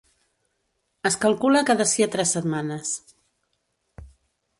Es 1.09 1.17
calcula 1.25 1.61
que 1.67 1.75
d’ací 1.81 2.05
a 2.05 2.09
tres 2.15 2.33
setmanes. 2.37 2.95